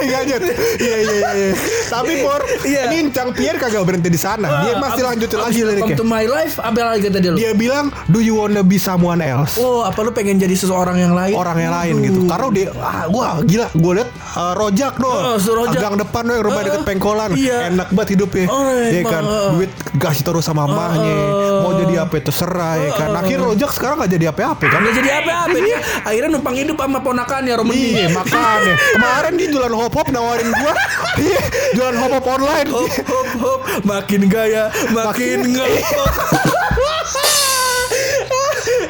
[0.00, 0.42] Ganyut.
[0.78, 1.30] Iya iya iya.
[1.32, 1.52] iya.
[1.86, 2.82] Tapi Pur, Iya.
[2.90, 4.64] ini Cang Pierre kagak berhenti di sana.
[4.64, 5.96] Dia masih lanjutin lagi Come liriknya.
[5.96, 7.36] to my life, apa lagi kata dia lu?
[7.36, 11.12] Dia bilang, "Do you wanna be someone else?" Oh, apa lu pengen jadi seseorang yang
[11.12, 11.32] lain?
[11.32, 12.20] orang yang lain gitu.
[12.26, 15.10] Karena dia ah, wah gila, gue liat uh, rojak doh.
[15.10, 15.80] Oh, si Rojak.
[15.80, 17.30] Gang depan yang rumah Ah, deket pengkolan.
[17.34, 17.68] iya.
[17.68, 18.46] Enak banget hidupnya.
[18.46, 19.22] Oh, ya emang, kan.
[19.56, 21.16] Duit kasih terus sama mamahnya.
[21.50, 23.10] Mau jadi apa terserah ya kan.
[23.12, 24.78] Akhirnya rojak sekarang gak jadi apa-apa kan.
[24.80, 25.78] Nggak jadi apa-apa dia.
[26.02, 27.78] Akhirnya numpang hidup sama ponakannya Romedi.
[27.90, 30.74] Iya makanya Kemarin dia jualan hop hop nawarin gua
[31.16, 31.40] Iya
[31.74, 36.12] jualan hop hop online Hop hop hop, makin gaya, makin Makin- ngehop.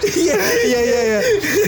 [0.01, 1.21] Iya, Iya iya iya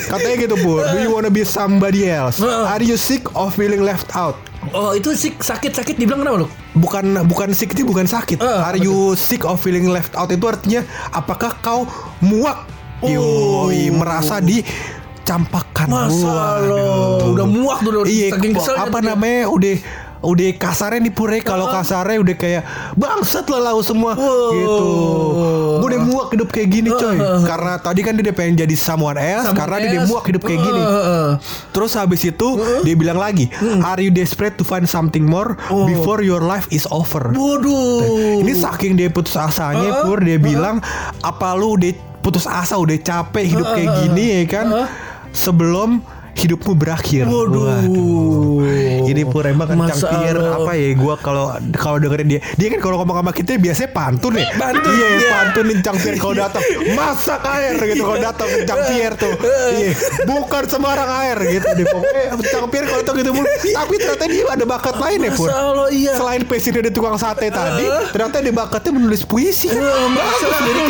[0.08, 2.40] Katanya gitu bu Do you wanna be somebody else.
[2.42, 4.36] Are you sick of feeling left out
[4.70, 6.48] Oh itu sih sakit-sakit dibilang kenapa lu?
[6.78, 8.38] Bukan bukan sick itu bukan sakit.
[8.38, 10.30] Eh, Are you sick of feeling left out?
[10.30, 11.90] Itu artinya Apakah kau
[12.22, 12.70] muak?
[13.02, 13.66] Oh.
[13.66, 15.90] Yoi, Merasa dicampakkan.
[15.90, 19.74] Masa lo udah muak tuh udah Iya, saking keselnya apa namanya udah
[20.22, 22.62] udah kasarnya nih pure kalau kasarnya udah kayak
[22.94, 24.54] bangsat lah lau semua Wow.
[24.54, 24.88] gitu.
[25.82, 27.18] Gue udah muak hidup kayak gini coy.
[27.42, 30.10] Karena tadi kan dia pengen jadi someone else Someone karena dia udah else.
[30.10, 30.82] muak hidup kayak gini.
[31.70, 32.48] Terus habis itu
[32.82, 33.50] dia bilang lagi,
[33.82, 38.40] "Are you desperate to find something more before your life is over?" Waduh.
[38.46, 40.78] Ini saking dia putus asanya Pur dia bilang
[41.18, 41.90] apa lu udah
[42.22, 44.66] putus asa udah capek hidup kayak gini ya kan
[45.32, 45.98] sebelum
[46.34, 47.24] hidupmu berakhir.
[47.28, 48.64] Waduh.
[49.06, 52.96] Ini Pur emang kan Cangkir apa ya gua kalau kalau dengerin dia dia kan kalau
[53.02, 54.46] ngomong sama kita biasanya pantun ya.
[54.56, 55.30] Pantun, Iya, iya.
[55.32, 56.62] pantunin Cangkir kalau datang.
[56.96, 59.34] Masak air gitu kalau datang Cangkir tuh.
[59.76, 59.90] Iya,
[60.26, 61.86] bukan sembarang air gitu deh.
[61.88, 63.48] Pokoknya Cangkir kalau datang gitu mulu.
[63.52, 65.48] Tapi ternyata dia ada bakat lain ya, Pur.
[65.52, 66.12] Allah iya.
[66.16, 69.68] Selain passion dia tukang sate tadi, ternyata dia bakatnya menulis puisi.
[69.68, 70.84] Bagus nih.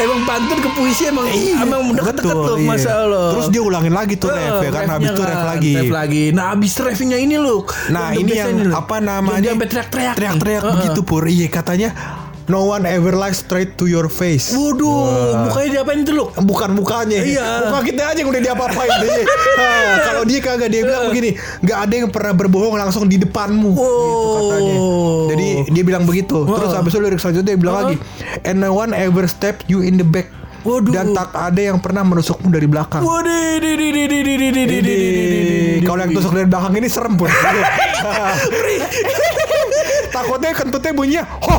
[0.00, 1.26] Emang pantun ke puisi emang
[1.60, 2.68] emang deket-deket betul, loh iya.
[2.68, 5.74] Masa Allah Terus dia ulangin lagi tuh ref ya kan habis itu ref lagi.
[5.76, 6.24] Ref lagi.
[6.32, 9.40] Nah abis refnya ini loh Nah ini yang apa namanya?
[9.40, 10.74] Dia sampai teriak-teriak Teriak-teriak Heeh.
[10.76, 11.24] begitu pur.
[11.26, 11.90] Iya katanya
[12.50, 14.50] No one ever lies straight to your face.
[14.50, 17.22] Waduh Mukanya diapain tuh lu Bukan mukanya.
[17.22, 17.70] Iya.
[17.70, 19.22] Muka kita aja yang udah diapa-apain deh.
[19.60, 23.70] Hah, Kalau dia kagak dia bilang begini Gak ada yang pernah berbohong langsung di depanmu.
[23.78, 24.76] Gitu katanya.
[25.30, 26.42] Jadi dia bilang begitu.
[26.42, 27.96] Terus habis itu lirik selanjutnya dia bilang lagi
[28.42, 30.92] And no one ever step you in the back Waduh.
[30.92, 33.00] Dan tak ada yang pernah menusukmu dari belakang.
[33.00, 33.60] Waduh.
[35.84, 37.30] Kalau yang tusuk dari belakang ini serem pun.
[40.10, 41.24] Takutnya kentutnya bunyinya.
[41.46, 41.56] Ho.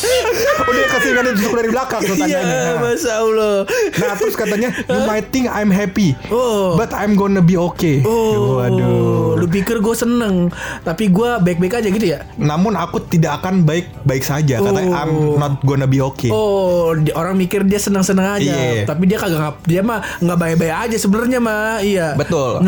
[0.70, 2.78] Udah kasih kan ditusuk dari belakang tuh Iya, tandanya Nah.
[2.82, 3.54] Masya Allah.
[3.92, 6.74] Nah terus katanya You might think I'm happy Oh.
[6.74, 11.88] But I'm gonna be okay Oh, Waduh lu pikir gue seneng, tapi gue baik-baik aja
[11.88, 12.28] gitu ya?
[12.36, 14.98] Namun aku tidak akan baik-baik saja Katanya Oh.
[14.98, 18.84] I'm not gonna be okay Oh, orang mikir dia senang-senang aja, Iya.
[18.84, 22.12] tapi dia kagak dia mah nggak baik-baik aja sebenarnya mah, iya.
[22.14, 22.60] Betul.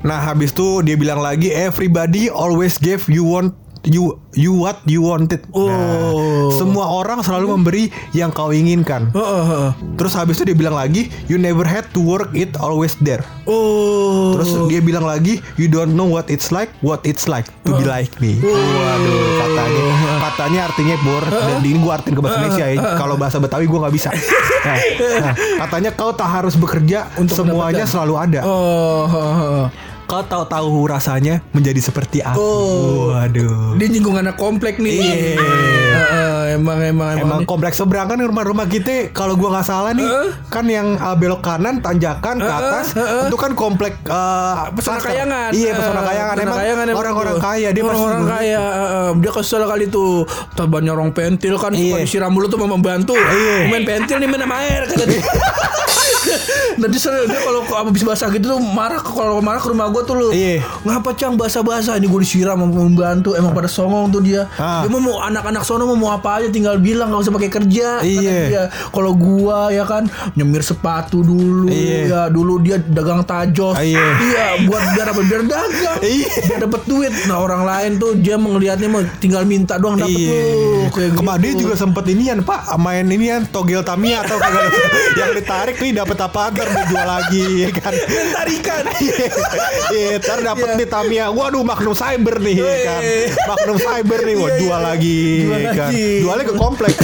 [0.00, 3.54] Nah habis itu dia bilang lagi Everybody always gave you want
[3.86, 5.42] you you what you wanted.
[5.50, 5.66] Oh.
[5.66, 9.10] Nah, semua orang selalu memberi yang kau inginkan.
[9.10, 9.70] Heeh, heeh.
[9.98, 13.22] Terus habis itu dia bilang lagi you never had to work it always there.
[13.48, 14.38] Oh.
[14.38, 17.84] Terus dia bilang lagi you don't know what it's like what it's like to be
[17.84, 18.38] like me.
[18.42, 18.54] Oh.
[18.54, 19.84] Waduh katanya
[20.22, 22.78] katanya artinya bor dan ini gue artiin ke bahasa Indonesia ya.
[22.96, 24.10] Kalau bahasa Betawi gue nggak bisa.
[24.62, 24.78] Nah,
[25.18, 25.34] nah,
[25.66, 27.90] katanya kau tak harus bekerja Untuk semuanya mendapatkan.
[27.90, 28.40] selalu ada.
[28.46, 29.66] Oh.
[30.04, 32.36] Kau tahu tahu rasanya menjadi seperti aku.
[32.36, 33.12] Oh.
[33.12, 33.76] Waduh.
[33.76, 34.92] dia nyinggung anak komplek nih.
[34.92, 35.40] Iya.
[35.92, 37.22] Heeh, emang emang emang.
[37.22, 40.28] Emang kompleks seberang kan rumah-rumah kita kalau gua nggak salah nih Heeh.
[40.48, 43.24] kan yang uh, belok kanan tanjakan ke Heeh, atas heeh.
[43.26, 45.50] itu kan komplek uh, pesona kayangan.
[45.50, 46.34] Iya, pesona kayangan.
[46.36, 48.60] pesona Emang orang-orang kaya dia orang-orang kaya.
[48.60, 50.28] eh, dia kesel kali tuh.
[50.52, 52.04] Tambah nyorong pentil kan suka Iya.
[52.04, 53.16] disiram dulu tuh sama membantu.
[53.16, 53.68] Iya.
[53.68, 55.22] Main pentil nih main sama air kata dia.
[56.74, 60.14] Nanti sering dia kalau habis basah gitu tuh marah kalau marah ke rumah gua tuh
[60.14, 60.28] lu.
[60.30, 60.64] Iya.
[60.82, 64.48] Ngapa cang basah-basah ini gue disiram membantu emang pada songong tuh dia.
[64.56, 64.82] Ah.
[64.82, 67.88] Dia mau mau anak-anak sono mau mau apa aja tinggal bilang nggak usah pakai kerja.
[68.02, 68.32] Iya.
[68.44, 68.62] dia.
[68.88, 71.98] Kalau gua ya kan nyemir sepatu dulu Iya.
[72.04, 73.76] ya dulu dia dagang tajos.
[73.76, 74.04] Iya.
[74.22, 75.20] Iya, buat biar apa?
[75.22, 75.98] Biar dagang.
[76.00, 76.30] Iya.
[76.42, 77.12] Biar dapat duit.
[77.24, 80.30] Nah, orang lain tuh dia melihatnya mah tinggal minta doang dapat Iya.
[80.30, 80.82] tuh.
[80.92, 81.46] Kayak Kemarin gitu.
[81.48, 84.36] dia juga sempet inian Pak main inian togel Tamiya atau
[85.20, 87.92] yang ditarik nih dapat apa ntar dijual lagi ya kan.
[88.32, 88.82] tarikan.
[89.92, 90.78] Iya, ntar dapat Iya.
[90.78, 91.26] nih Tamiya.
[91.28, 93.02] Waduh, Magnum Cyber nih ya kan.
[93.46, 94.86] Magnum Cyber nih, wah Iya, jual iya.
[94.86, 95.88] lagi Jual ya kan.
[95.88, 96.06] lagi.
[96.22, 96.94] Jualnya ke komplek.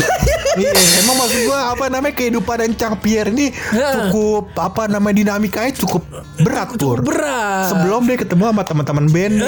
[0.59, 5.73] Iya, emang maksud gua apa namanya kehidupan dan Cang Pierre ini cukup apa namanya dinamikanya
[5.77, 6.03] cukup
[6.39, 7.01] berat Pur.
[7.01, 7.69] Berat.
[7.69, 9.35] Sebelum dia ketemu sama teman-teman band.
[9.35, 9.47] Eh,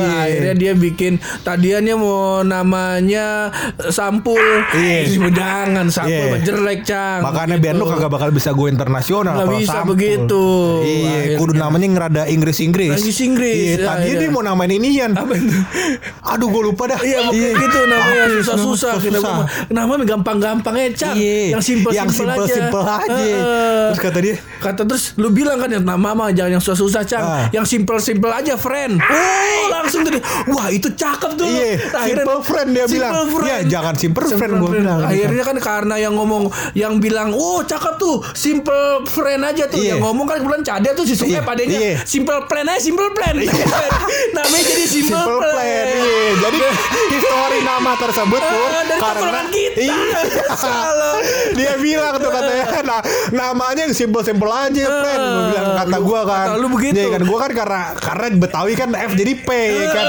[0.00, 0.20] Iya.
[0.20, 4.40] akhirnya dia bikin tadiannya mau namanya eh, sampul
[4.72, 5.28] Iya.
[5.30, 6.44] Jangan sampul Iya.
[6.44, 7.64] jelek cang Makanya Gitu.
[7.64, 9.94] band lu kagak bakal bisa go internasional kalau bisa sampul.
[9.94, 10.44] begitu.
[10.82, 12.94] Iya, kudu namanya ngerada Inggris-Inggris.
[12.94, 14.20] Inggris-Inggris, Iya, ya, tadinya iya.
[14.20, 15.12] dia mau namain inian.
[15.12, 15.50] apa itu
[16.22, 17.00] Aduh, gue lupa dah.
[17.00, 18.92] Iya, pokoknya gitu namanya ya, susah-susah.
[19.00, 19.18] Kita
[20.10, 20.18] susah.
[20.20, 21.16] mah namanya gampang-gampang aja, Cang.
[21.16, 21.54] Iya.
[21.54, 23.06] Yang simpel Yang simpel-simpel aja.
[23.08, 23.88] Heeh.
[23.90, 27.22] Terus kata dia, Kata terus lu bilang kan yang nama mah jangan yang susah-susah, Cang.
[27.22, 27.46] Ah.
[27.50, 28.98] Yang simpel-simpel aja, friend.
[28.98, 30.18] Oh, langsung tadi.
[30.48, 31.46] Wah, itu cakep tuh.
[31.46, 33.12] Iya, Nah, simple friend dia simple bilang.
[33.30, 33.48] friend.
[33.48, 34.98] Ya, jangan simple friend gua bilang.
[35.00, 38.20] Akhirnya kan karena yang ngomong yang bilang, "Oh, cakep tuh.
[38.32, 39.96] Simple friend aja tuh." Iya.
[39.96, 41.94] Yang ngomong kan kebetulan Cade tuh si Sungai Iya, padanya iya.
[42.04, 43.34] simple plan aja, simple plan.
[44.30, 45.86] Namanya jadi simple, Simple plan.
[45.86, 46.28] Iya.
[46.40, 46.58] Jadi
[47.10, 49.78] histori nama tersebut pun Ah, dari karena kita.
[49.80, 49.99] Iya.
[50.52, 51.16] Salah.
[51.52, 55.20] dia bilang tuh katanya nah, namanya yang simple-simple aja, friend.
[55.20, 56.46] Gua bilang kata lu- gua kan.
[56.46, 56.96] kata lu begitu.
[56.96, 60.06] Iya kan gua kan karena karena Betawi kan F jadi P ya kan.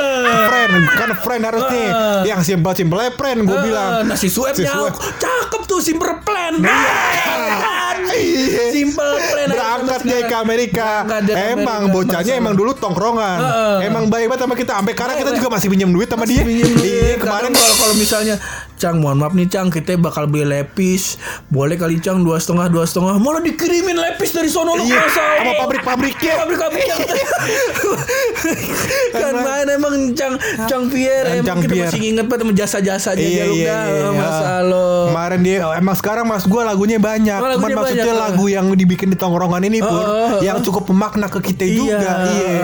[0.48, 1.88] Friend kan friend harus nih.
[2.26, 3.90] Yang simple-simple aja friend gua Eh, bilang.
[4.04, 4.94] Nah si Sueb Si Sueb.
[4.96, 7.91] Cakep tuh simple plan kan?
[8.12, 8.64] Iya.
[8.74, 10.36] Simple plan Berangkat dia ke.
[10.42, 10.90] Amerika.
[11.54, 13.38] Emang bocahnya emang dulu tongkrongan.
[13.86, 14.72] Emang baik banget sama kita.
[14.82, 16.42] Sampai sekarang kita juga masih pinjam duit sama dia.
[16.42, 18.36] Iya, kemarin kalau kalau misalnya
[18.82, 21.22] Cang mohon maaf nih Cang kita bakal beli lepis
[21.54, 25.54] boleh kali Cang dua setengah dua setengah malah dikirimin lepis dari sono lu Iya, sama
[25.54, 26.34] pabrik-pabriknya.
[26.42, 26.98] pabrik-pabrik yang
[29.14, 30.34] kan main emang Cang
[30.66, 33.82] Cang Pierre emang kita masih inget banget sama jasa-jasanya dia lu dah
[34.18, 34.66] masa iya.
[34.66, 37.38] lo Kemarin dia emang sekarang mas gue lagunya banyak.
[37.38, 40.64] Oh, Cuman lagunya maksudnya banyak, lagu yang dibikin di tongkrongan ini pun Oh, oh, yang
[40.64, 42.26] cukup memakna ke kita juga.
[42.32, 42.64] Iya.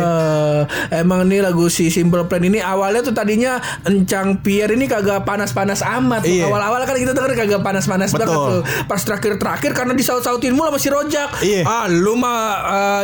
[1.03, 5.83] Emang nih lagu si Simple Plan ini awalnya tuh tadinya Encang Pierre ini kagak panas-panas
[5.83, 6.23] amat.
[6.23, 6.47] Iya.
[6.47, 8.25] Awal-awal kan kita denger kagak panas-panas Betul.
[8.25, 8.61] banget tuh.
[8.87, 11.29] Pas terakhir-terakhir karena disaut-sautin mulu sama si Rojak.
[11.43, 11.61] Iya.
[11.67, 12.41] Ah, lu mah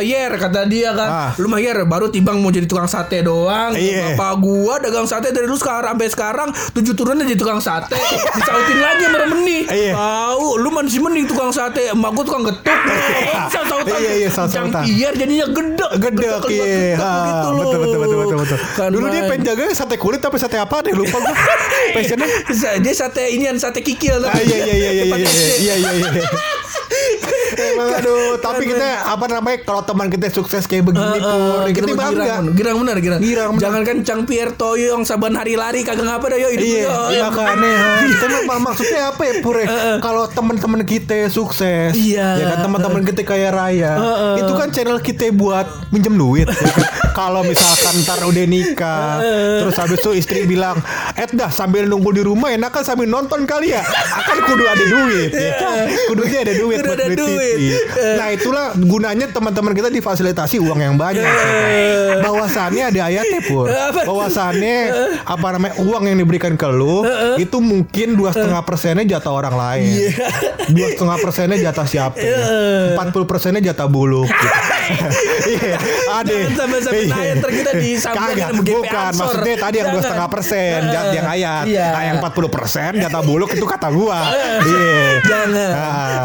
[0.08, 1.10] yer kata dia kan.
[1.10, 1.30] Ah.
[1.36, 3.76] Lu mah yer baru tibang mau jadi tukang sate doang.
[3.76, 4.16] Iya.
[4.16, 7.94] Bapak gua dagang sate dari dulu sekarang sampai sekarang tujuh turunnya jadi tukang sate.
[8.34, 9.58] Disautin lagi sama Remeni.
[9.68, 9.92] Iya.
[9.94, 11.92] Tahu, lu masih mending tukang sate.
[11.92, 12.78] Emak gua tukang getuk.
[13.54, 13.98] Saut-sautan.
[13.98, 14.70] Iya, iya, saut-sautan.
[14.70, 15.90] Encang Pierre jadinya gedek.
[16.00, 16.96] Gedek iya.
[16.96, 18.58] Ah, betul, betul, betul, betul, betul.
[18.72, 19.30] Kan Dulu dia main.
[19.30, 21.34] pengen jaga sate kulit tapi sate apa deh lupa gue.
[21.94, 22.28] Passionnya.
[22.80, 26.22] Dia sate inian sate kikil Ah, iya iya iya iya iya iya iya iya iya.
[27.94, 32.24] aduh, tapi kita apa namanya kalau teman kita sukses kayak begini pur, kita Girang, bangga.
[32.24, 33.20] girang, girang benar girang.
[33.20, 33.62] Girang benar.
[33.62, 36.82] Jangan kan Cang Pierre Toyo yang saban hari lari kagak ngapa dah yo hidup Iya,
[36.82, 36.96] yo.
[37.10, 37.74] iya makanya.
[38.16, 39.56] Tapi mak- maksudnya apa ya Pur?
[39.56, 39.66] ya?
[40.00, 42.26] Kalau teman-teman kita sukses, Iya.
[42.36, 43.92] ya kan teman-teman kita kaya raya,
[44.36, 46.46] itu kan channel kita buat minjem duit.
[46.46, 46.90] ya kan?
[47.14, 49.22] Kalau misalkan ntar udah nikah,
[49.62, 50.82] terus habis itu istri bilang,
[51.14, 54.82] "Eh dah sambil nunggu di rumah enak kan sambil nonton kali ya." Akan kudu ada
[54.82, 55.86] duit, ya kan?
[56.10, 57.56] Kudunya ada duit Buat ada duit.
[58.14, 61.20] Nah, itulah gunanya teman-teman kita difasilitasi uang yang banyak.
[61.20, 61.48] ya kan?
[62.22, 63.66] Bahwasannya ada ayatnya, Pur.
[64.08, 64.76] Bahwasannya
[65.24, 67.02] apa namanya uang yang diberikan ke lu
[67.36, 70.12] itu mungkin dua setengah persennya jatah orang lain,
[70.70, 72.16] dua setengah persennya jatah siapa,
[72.94, 74.22] empat puluh persennya jatah gitu.
[75.44, 75.76] Iya,
[76.12, 76.34] ada.
[76.52, 77.16] Sampai-sampai Iya.
[77.16, 79.10] ayat ntar kita disampaikan bukan.
[79.16, 81.64] Maksudnya tadi yang dua setengah persen jat yang ayat.
[81.68, 81.88] Iya.
[81.88, 84.28] Nah, yang empat puluh persen jatah buluk itu kata gua.
[84.60, 85.04] Iya.
[85.24, 85.72] Jangan.
[85.72, 86.20] Nah,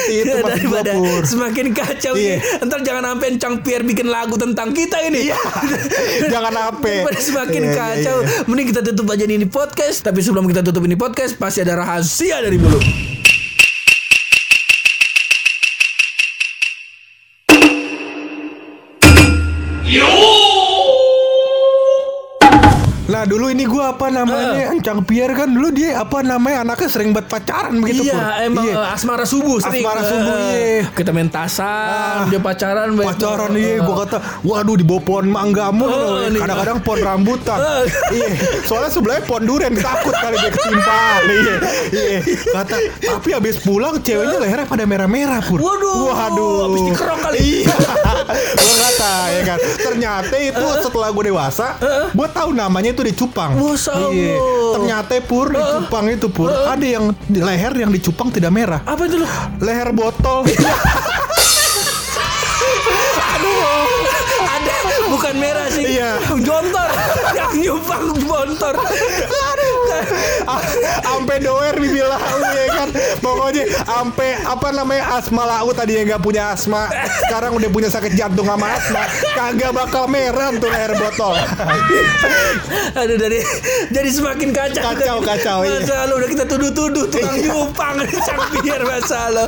[0.00, 0.92] seperti itu gua, Daripada
[1.26, 2.36] semakin kacau Iya.
[2.64, 5.30] Ntar jangan sampai Cang Pierre bikin lagu tentang kita ini.
[5.30, 5.40] Iya.
[6.32, 6.94] Jangan sampai.
[7.20, 8.16] Semakin Iya, iya, kacau.
[8.22, 8.44] iya.
[8.48, 10.02] Mending kita tutup aja nih ini podcast.
[10.02, 13.09] Tapi sebelum kita tutup ini podcast, pasti ada rahasia dari bulu.
[23.10, 24.70] Nah dulu ini gua apa namanya?
[24.70, 26.62] Encang Pierre kan dulu dia apa namanya?
[26.62, 28.46] Anaknya sering buat pacaran begitu iya, Pur.
[28.46, 28.94] emang Iya.
[28.94, 29.82] asmara subuh sering.
[29.82, 30.86] Asmara subuh, iya.
[30.94, 32.94] Kita main tasan, dia pacaran.
[32.94, 33.82] pacaran iya.
[33.82, 36.38] Gua kata waduh di bawah pohon mangga mulu nih.
[36.38, 37.58] kadang-kadang pohon rambutan.
[37.58, 37.82] Oh.
[38.14, 38.30] iya.
[38.62, 41.54] Soalnya sebelahnya pohon durian takut kali dia ketimpa iya.
[41.90, 42.18] Iya.
[42.54, 45.58] Kata tapi habis pulang ceweknya lehernya pada merah-merah pur.
[45.58, 46.54] Waduh, waduh.
[46.70, 47.38] habis dikerok kali.
[47.42, 47.74] iya.
[48.54, 49.58] Gua kata ya kan.
[49.82, 51.66] Ternyata itu setelah gue dewasa
[52.14, 54.10] gua tahu namanya itu dicupang Masya Allah.
[54.12, 54.36] iya
[54.70, 59.18] ternyata pur dicupang itu pur ada yang di leher yang dicupang tidak merah Apa itu
[59.18, 59.26] lo?
[59.58, 60.44] leher botol
[64.40, 64.74] Ada
[65.10, 65.84] bukan merah sih.
[65.98, 66.10] Iya.
[66.38, 66.88] Jontor
[67.34, 68.74] yang nyumpang bontor.
[71.06, 72.18] Ampe doer bibi lau
[72.50, 72.88] ya kan
[73.20, 76.88] Pokoknya ampe apa namanya asma lau tadi yang gak punya asma
[77.26, 81.34] Sekarang udah punya sakit jantung sama asma Kagak bakal merah tuh leher botol
[82.90, 83.40] Aduh dari
[83.90, 84.82] jadi semakin kacau.
[84.82, 85.78] Kacau, kacau, iya.
[85.80, 89.44] Masa lo udah kita tuduh-tuduh tukang nyumpang cangkir masa lo.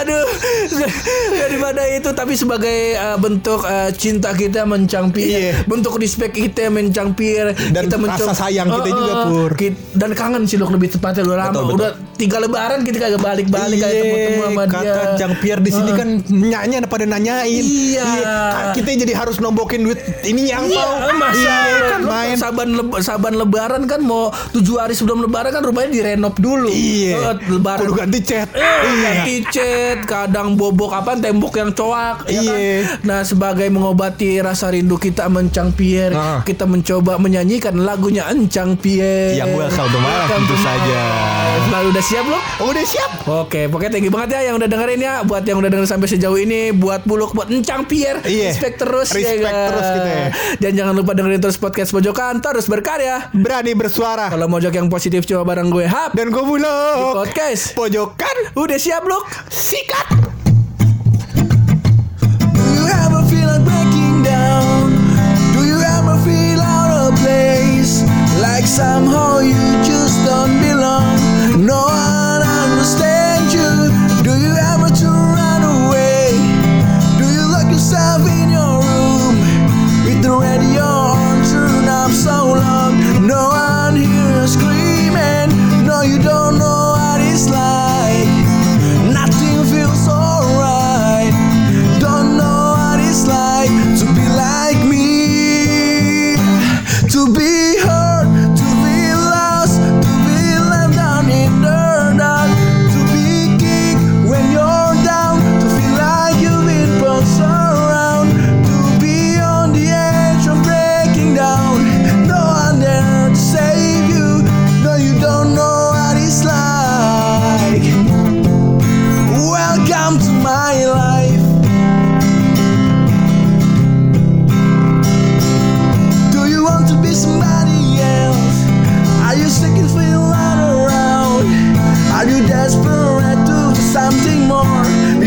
[0.00, 0.24] Aduh
[1.34, 5.52] daripada itu tapi sebagai uh, bentuk uh, cinta kita mencangpir, Iya.
[5.66, 9.52] bentuk respect kita mencangpir, Dan kita rasa sayang kita juga, Pur.
[9.54, 11.52] kit- dan kangen sih lo lebih tepatnya lo lama.
[11.52, 11.76] Betul, betul.
[11.76, 15.16] Udah tiga lebaran kita kagak balik-balik kayak temu-temu sama Iya, kata dia.
[15.18, 17.64] Jang Pierre di sini kan nyanya pada nanyain.
[17.64, 18.06] Iya.
[18.24, 21.73] Kan Kita jadi harus nombokin duit ini yang Iya, masa Iya main.
[22.44, 26.68] Saban leb- saban lebaran kan mau tujuh hari sebelum lebaran kan rumahnya direnov dulu.
[26.68, 27.32] Iya.
[27.32, 27.80] Eh, lebaran.
[27.82, 28.48] Kudu ganti cat.
[28.52, 32.26] Eh, ganti cat, kadang bobok apa tembok yang coak.
[32.26, 32.52] ya kan?
[32.52, 32.76] Iya.
[33.02, 36.40] Nah, sebagai mengobati rasa rindu kita mencang Pierre, Ah.
[36.42, 39.34] kita mencoba menyanyikan lagunya Encang Pierre.
[39.34, 41.00] Yang my life, Welcome tentu saja.
[41.00, 41.66] life.
[41.70, 42.38] Lalu udah siap lo?
[42.58, 43.10] Oh, udah siap.
[43.24, 45.14] Oke, pokoknya thank you banget ya yang udah dengerin ya.
[45.22, 48.52] Buat yang udah dengerin sampai sejauh ini, buat buluk, buat encang Pierre, Iya.
[48.52, 49.68] respect terus Respect kan?
[49.70, 50.26] terus kita ya.
[50.58, 53.28] Dan jangan lupa dengerin terus podcast pojokan, terus berkarya.
[53.30, 54.26] Berani bersuara.
[54.26, 57.14] Kalau mojok yang positif coba bareng gue Hap Dan gue di bulog.
[57.18, 57.74] podcast.
[57.74, 59.26] Pojokan Udah siap Luk?
[59.48, 60.06] sikat.
[62.54, 64.90] Do you ever feel like breaking down?
[65.52, 68.02] Do you ever feel out of place?
[68.36, 71.14] Like somehow you just don't belong?
[71.60, 73.13] No one understands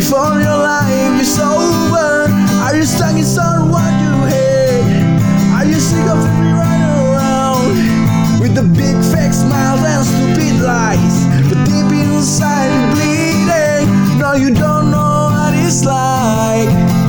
[0.08, 2.32] before your life is over?
[2.63, 5.04] Are you stuck inside what you hate?
[5.52, 11.26] Are you sick of free run around with the big fake smiles and stupid lies?
[11.50, 14.17] But deep inside, bleeding.
[14.17, 17.07] No, you don't know what it's like.